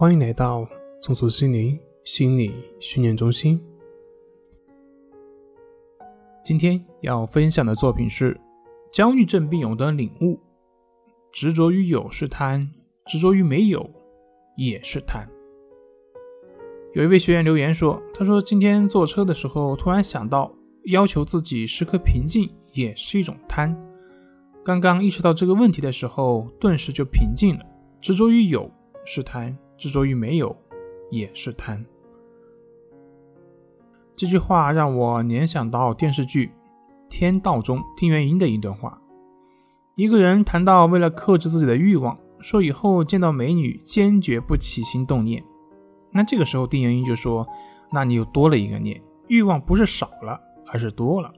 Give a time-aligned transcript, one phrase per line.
[0.00, 0.66] 欢迎来到
[1.02, 3.60] 松鼠心灵心理训练中心。
[6.42, 8.40] 今天要分享的作品是
[8.90, 10.40] 焦虑症病友的领悟：
[11.30, 12.66] 执着于有是贪，
[13.04, 13.90] 执着于没有
[14.56, 15.28] 也是贪。
[16.94, 20.50] 有一位学员留言说：“他说今天坐车的时候，突然想到，
[20.84, 23.76] 要求自己时刻平静也是一种贪。
[24.64, 27.66] 刚刚意识到这个问题的时候，顿时就平静了。
[28.00, 28.70] 执着于有
[29.04, 30.54] 是贪。”执着于没有，
[31.10, 31.82] 也是贪。
[34.14, 36.46] 这句话让我联想到电视剧
[37.08, 39.00] 《天道》中丁元英的一段话：
[39.94, 45.42] 一个人谈到为了克制自己的欲望，说以后见到美女坚决不起心动念。
[46.10, 47.46] 那这个时候丁元英就说
[47.90, 51.32] ：“那你又多了一个念，欲望不是少了，而是多了。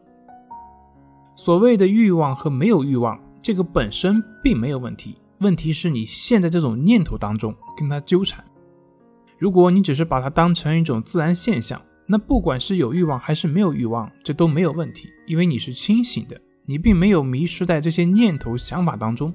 [1.37, 8.43] 所谓的欲望和没有欲望，这个本身并没有问题。”问题是你陷在这种念头当中，跟他纠缠。
[9.39, 19.35] 如果你只是把它当成一种自然现象，那不管是有欲望还是没有欲望，这都没有问题，因为你是清醒的，你并没有迷失在这些念头想法当中，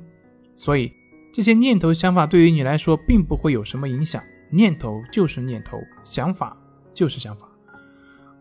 [0.56, 0.92] 所以
[1.34, 4.24] 这些念头想法对于你来说并不会有什么影响。
[4.50, 6.56] 念头就是念头，想法
[6.94, 7.46] 就是想法。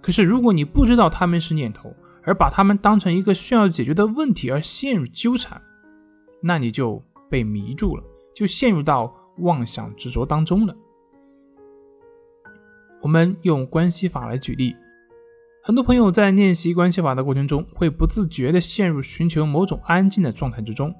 [0.01, 5.61] 可是如果你不知道他们是念头，而把他们当成一个需要解决的问题而陷入纠缠，
[6.41, 7.03] 那你就。
[7.37, 8.03] 被迷住了，
[8.35, 10.75] 就陷入到妄想执着当中了。
[13.03, 14.75] 我们用关系法来举例，
[15.63, 20.95] 很多朋友在练习关系法的过程中，会不自觉地陷入寻求某种安静的状态之中。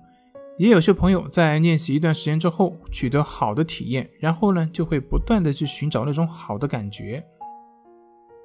[0.59, 7.25] 也有些朋友在练习一段时间之后，取得好的体验，然后呢，就会不断地去寻找那种好的感觉。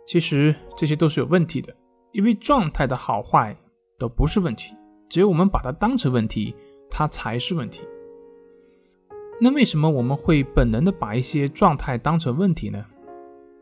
[0.07, 1.75] 其实这些都是有问题的，
[2.13, 3.53] 因为状态的好坏
[3.99, 4.73] 都不是问题，
[5.09, 6.55] 只有我们把它当成问题。
[6.91, 7.81] 它才是问题。
[9.39, 12.85] 那为什么我们会本能的把一些状态当成问题呢？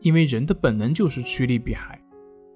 [0.00, 1.98] 因为人的本能就是趋利避害，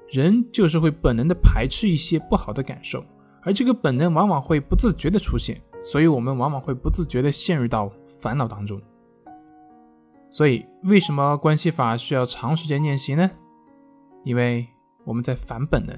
[0.08, 3.02] 人就是会本能的排斥一些不好的感受，
[3.42, 7.90] 而这个本能往往会不自觉的出现，所以我们往往会不自觉的陷入到
[8.20, 8.80] 烦恼当中。
[10.30, 13.30] 所以，为什么关系法需要长时间练习呢？
[14.24, 14.66] 因为
[15.04, 15.96] 我们在反本能。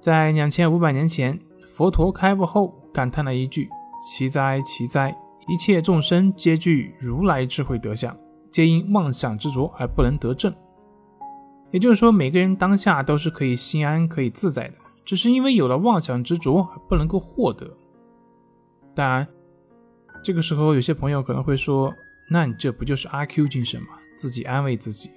[0.00, 2.77] 在两千五百年前，佛陀开悟后。
[2.92, 3.68] 感叹了一句
[4.06, 5.16] ：“奇哉奇哉！
[5.48, 8.16] 一切众生皆具如来智慧德相，
[8.52, 10.54] 皆因妄想执着而不能得正。”
[11.70, 17.76] 也就是说，每个人当下都是可以心安、可以自在的，只是因为有了妄想执着而不能够获得。
[18.94, 19.26] 当然，
[20.24, 21.92] 这个时候有些朋友可能会说
[22.30, 23.88] ：“那你这不就是阿 Q 精神吗？
[24.16, 25.10] 自己安慰自己。”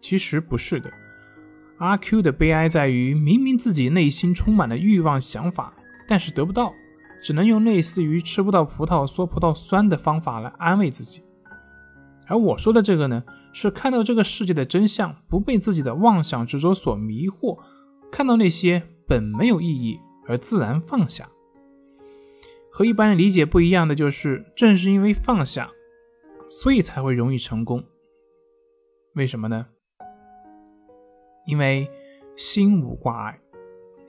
[0.00, 0.90] 其实不是的，
[1.78, 5.74] 阿 Q 的悲哀在于，明明自己内心充满了欲望想法。
[6.10, 6.74] 但是得不到，
[7.22, 11.22] 只能用类似于吃不到葡萄说葡萄酸的方法来安慰自己。
[12.26, 13.22] 而我说的这个呢，
[13.52, 17.56] 是看到这个世界的真相，不被自己的妄想执着所迷惑，
[18.10, 21.28] 看到那些本没有意义而自然放下。
[22.72, 25.70] 和一般人理解不一样的就是，正是因为放下，
[26.48, 27.84] 所以才会容易成功。
[29.14, 29.64] 为什么呢？
[31.46, 31.88] 因为
[32.36, 33.40] 心无挂碍，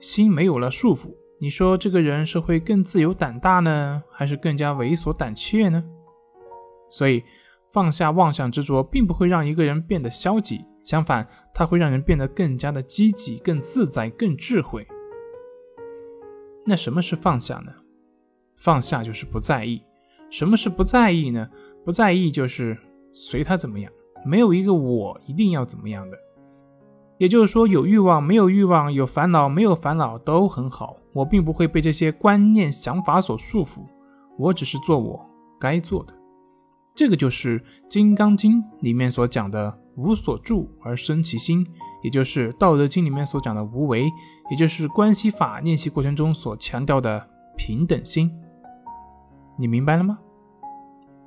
[0.00, 1.14] 心没有了束缚。
[1.42, 5.82] 你说这个人是会更自由胆大呢，还是更加猥琐胆怯呢？
[6.88, 7.20] 所以
[7.72, 14.86] 放下妄想执着，并不会让一个人变得消极，相反，它会让人变得更加的积极、更自在、更智慧。
[16.64, 17.72] 那什么是放下呢？
[18.56, 19.82] 放下就是不在意。
[20.30, 21.50] 什么是不在意呢？
[21.84, 22.78] 不在意就是
[23.12, 23.90] 随他怎么样，
[24.24, 26.16] 没有一个我一定要怎么样的。
[27.18, 30.98] 也就是说，有欲望没有欲望，有烦恼没有烦恼都很好。
[31.12, 33.82] 我并不会被这些观念想法所束缚，
[34.38, 35.24] 我只是做我
[35.60, 36.14] 该做的。
[36.94, 37.58] 这个就是
[37.88, 41.66] 《金刚经》里面所讲的“无所住而生其心”，
[42.04, 44.10] 也就是《道德经》里面所讲的“无为”，
[44.50, 48.30] 也就是关系法练习过程中所强调的平等心。
[49.58, 50.18] 你明白了吗？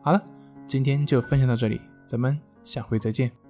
[0.01, 0.22] 好了，
[0.68, 3.44] 今天就分享到这里，咱们下回再见。